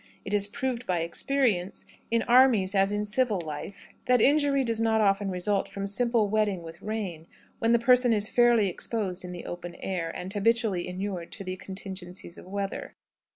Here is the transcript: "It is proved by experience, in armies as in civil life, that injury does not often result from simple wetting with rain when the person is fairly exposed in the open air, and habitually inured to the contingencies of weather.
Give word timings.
"It 0.25 0.33
is 0.33 0.47
proved 0.47 0.87
by 0.87 1.01
experience, 1.01 1.85
in 2.09 2.23
armies 2.23 2.73
as 2.73 2.91
in 2.91 3.05
civil 3.05 3.39
life, 3.39 3.89
that 4.05 4.19
injury 4.19 4.63
does 4.63 4.81
not 4.81 4.99
often 4.99 5.29
result 5.29 5.69
from 5.69 5.85
simple 5.85 6.27
wetting 6.27 6.63
with 6.63 6.81
rain 6.81 7.27
when 7.59 7.71
the 7.71 7.77
person 7.77 8.11
is 8.11 8.27
fairly 8.27 8.67
exposed 8.67 9.23
in 9.23 9.31
the 9.31 9.45
open 9.45 9.75
air, 9.75 10.09
and 10.09 10.33
habitually 10.33 10.87
inured 10.87 11.31
to 11.33 11.43
the 11.43 11.55
contingencies 11.55 12.39
of 12.39 12.47
weather. 12.47 12.95